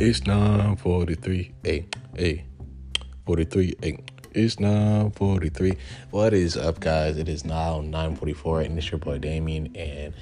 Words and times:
It's 0.00 0.24
943. 0.26 1.52
Hey, 1.62 1.84
hey. 2.16 2.46
43. 3.26 3.74
Hey. 3.82 3.98
It's 4.32 4.58
943. 4.58 5.76
What 6.10 6.32
is 6.32 6.56
up, 6.56 6.80
guys? 6.80 7.18
It 7.18 7.28
is 7.28 7.44
now 7.44 7.82
944, 7.82 8.62
and 8.62 8.78
it's 8.78 8.90
your 8.90 8.96
boy 8.96 9.18
Damien, 9.18 9.66
and 9.76 10.14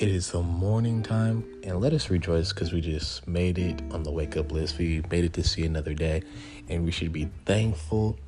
it 0.00 0.08
is 0.08 0.32
the 0.32 0.42
morning 0.42 1.04
time. 1.04 1.44
And 1.62 1.80
let 1.80 1.92
us 1.92 2.10
rejoice 2.10 2.52
because 2.52 2.72
we 2.72 2.80
just 2.80 3.28
made 3.28 3.56
it 3.56 3.80
on 3.92 4.02
the 4.02 4.10
wake 4.10 4.36
up 4.36 4.50
list. 4.50 4.78
We 4.78 5.04
made 5.12 5.22
it 5.22 5.32
to 5.34 5.44
see 5.44 5.64
another 5.64 5.94
day, 5.94 6.24
and 6.68 6.84
we 6.84 6.90
should 6.90 7.12
be 7.12 7.28
thankful 7.46 8.18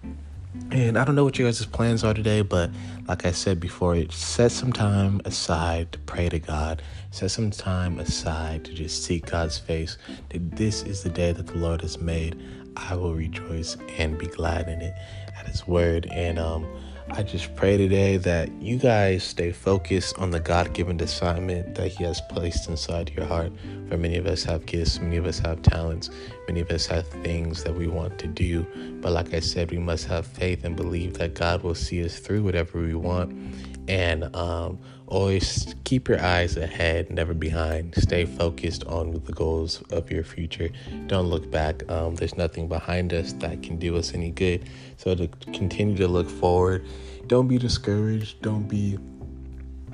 and 0.71 0.99
I 0.99 1.05
don't 1.05 1.15
know 1.15 1.25
what 1.25 1.39
you 1.39 1.45
guys' 1.45 1.65
plans 1.65 2.05
are 2.05 2.15
today, 2.15 2.43
but 2.43 2.71
like 3.09 3.25
I 3.25 3.33
said 3.33 3.59
before, 3.59 3.97
set 4.11 4.53
some 4.53 4.73
time 4.73 5.21
aside 5.25 5.93
to 5.93 5.99
pray 6.01 6.29
to 6.29 6.39
God. 6.39 6.83
Set 7.11 7.31
some 7.31 7.51
time 7.51 7.99
aside 7.99 8.65
to 8.67 8.75
just 8.75 9.05
seek 9.05 9.31
God's 9.31 9.59
face. 9.59 9.97
That 10.31 10.57
this 10.57 10.83
is 10.83 11.03
the 11.03 11.09
day 11.11 11.33
that 11.33 11.47
the 11.47 11.59
Lord 11.59 11.81
has 11.81 11.99
made. 11.99 12.41
I 12.77 12.97
will 12.97 13.15
rejoice 13.15 13.77
and 13.99 14.19
be 14.19 14.27
glad 14.27 14.69
in 14.69 14.81
it 14.83 14.95
at 15.39 15.47
His 15.47 15.67
word. 15.67 16.07
And 16.11 16.39
um, 16.39 16.67
I 17.15 17.23
just 17.23 17.55
pray 17.57 17.77
today 17.77 18.17
that 18.17 18.51
you 18.63 18.79
guys 18.79 19.23
stay 19.23 19.53
focused 19.53 20.19
on 20.19 20.31
the 20.31 20.41
God 20.41 20.73
given 20.73 20.99
assignment 20.99 21.75
that 21.75 21.89
He 21.89 22.05
has 22.05 22.23
placed 22.23 22.71
inside 22.71 23.11
your 23.15 23.27
heart. 23.27 23.53
For 23.91 23.99
many 23.99 24.17
of 24.17 24.25
us 24.25 24.45
have 24.45 24.65
gifts, 24.65 24.99
many 24.99 25.19
of 25.19 25.27
us 25.27 25.39
have 25.41 25.61
talents, 25.61 26.09
many 26.49 26.61
of 26.61 26.71
us 26.71 26.87
have 26.87 27.07
things 27.07 27.65
that 27.65 27.75
we 27.75 27.87
want 27.87 28.19
to 28.21 28.27
do. 28.27 28.67
But 29.03 29.13
like 29.13 29.35
I 29.35 29.41
said, 29.41 29.71
we 29.71 29.77
must 29.77 30.07
have 30.07 30.27
faith 30.27 30.65
and 30.65 30.75
believe 30.75 31.13
that 31.19 31.35
God 31.35 31.63
will 31.63 31.75
see 31.75 32.03
us 32.03 32.19
through 32.19 32.45
whatever 32.45 32.81
we 32.81 32.95
want. 32.95 33.37
And 33.89 34.35
um, 34.35 34.79
always 35.13 35.75
keep 35.85 36.09
your 36.09 36.21
eyes 36.21 36.57
ahead, 36.57 37.11
never 37.11 37.35
behind. 37.35 37.95
Stay 37.97 38.25
focused 38.25 38.85
on 38.85 39.13
the 39.13 39.33
goals 39.33 39.83
of 39.93 40.11
your 40.11 40.25
future. 40.25 40.71
Don't 41.07 41.27
look 41.27 41.51
back. 41.51 41.89
Um, 41.91 42.17
there's 42.17 42.37
nothing 42.37 42.67
behind 42.67 43.13
us 43.13 43.35
that 43.35 43.63
can 43.63 43.77
do 43.77 43.97
us 43.97 44.15
any 44.15 44.31
good. 44.31 44.69
So 44.97 45.15
to 45.15 45.29
continue 45.53 45.97
to 45.99 46.09
look 46.09 46.31
forward. 46.31 46.87
Don't 47.27 47.47
be 47.47 47.59
discouraged. 47.59 48.41
Don't 48.41 48.67
be 48.67 48.99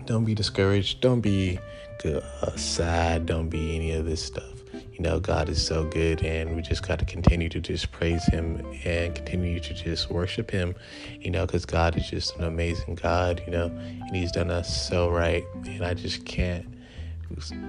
don't 0.07 0.25
be 0.25 0.35
discouraged. 0.35 1.01
Don't 1.03 1.21
be 1.21 1.59
uh, 2.05 2.57
sad. 2.57 3.27
Don't 3.27 3.49
be 3.49 3.75
any 3.77 3.93
of 3.93 4.07
this 4.07 4.23
stuff. 4.25 4.55
You 4.99 5.05
know, 5.05 5.21
God 5.21 5.49
is 5.49 5.65
so 5.65 5.85
good, 5.85 6.25
and 6.25 6.57
we 6.57 6.63
just 6.63 6.87
got 6.87 6.99
to 6.99 7.05
continue 7.05 7.49
to 7.51 7.61
just 7.61 7.93
praise 7.93 8.25
Him 8.27 8.67
and 8.85 9.15
continue 9.15 9.61
to 9.61 9.73
just 9.73 10.11
worship 10.11 10.51
Him, 10.51 10.75
you 11.21 11.31
know, 11.31 11.47
because 11.47 11.65
God 11.65 11.97
is 11.97 12.11
just 12.11 12.35
an 12.37 12.43
amazing 12.43 12.97
God, 12.97 13.41
you 13.47 13.53
know, 13.53 13.67
and 13.67 14.17
He's 14.17 14.33
done 14.33 14.51
us 14.51 14.89
so 14.89 15.09
right. 15.09 15.45
And 15.67 15.85
I 15.85 15.95
just 15.95 16.25
can't. 16.25 16.67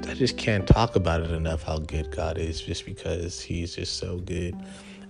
I 0.08 0.14
just 0.16 0.38
can't 0.38 0.66
talk 0.66 0.96
about 0.96 1.22
it 1.22 1.30
enough 1.32 1.64
how 1.64 1.78
good 1.78 2.12
God 2.12 2.38
is 2.38 2.62
just 2.62 2.86
because 2.86 3.42
he's 3.42 3.76
just 3.76 3.98
so 3.98 4.18
good. 4.20 4.56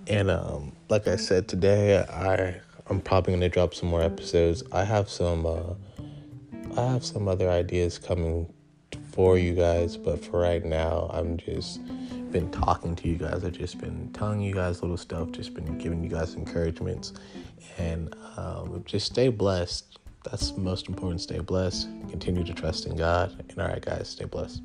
And 0.08 0.32
um, 0.32 0.72
like 0.90 1.08
I 1.08 1.18
said 1.18 1.48
today, 1.48 2.00
I 2.00 2.60
I'm 2.88 3.00
probably 3.00 3.34
gonna 3.34 3.48
drop 3.48 3.76
some 3.76 3.90
more 3.90 4.02
episodes. 4.02 4.64
I 4.72 4.84
have 4.84 5.08
some 5.08 5.46
uh, 5.46 5.76
I 6.76 6.92
have 6.92 7.06
some 7.06 7.28
other 7.28 7.50
ideas 7.50 7.98
coming 7.98 8.52
for 9.20 9.38
you 9.38 9.54
guys, 9.54 9.98
but 9.98 10.24
for 10.24 10.40
right 10.40 10.64
now, 10.64 11.12
I'm 11.14 11.36
just 11.36 11.82
been 12.32 12.50
talking 12.52 12.96
to 12.96 13.10
you 13.10 13.18
guys. 13.18 13.44
I've 13.44 13.52
just 13.52 13.78
been 13.78 14.10
telling 14.14 14.40
you 14.40 14.54
guys 14.54 14.82
little 14.82 14.96
stuff, 14.96 15.32
just 15.32 15.54
been 15.54 15.78
giving 15.78 16.02
you 16.02 16.10
guys 16.10 16.36
encouragements, 16.36 17.12
and 17.78 18.16
um, 18.38 18.82
just 18.86 19.08
stay 19.08 19.28
blessed. 19.28 20.00
That's 20.24 20.56
most 20.56 20.88
important. 20.88 21.20
Stay 21.20 21.40
blessed. 21.40 21.90
Continue 22.10 22.46
to 22.46 22.54
trust 22.54 22.86
in 22.86 22.96
God. 22.96 23.36
And 23.50 23.60
all 23.60 23.68
right, 23.68 23.82
guys, 23.82 24.08
stay 24.08 24.24
blessed. 24.24 24.62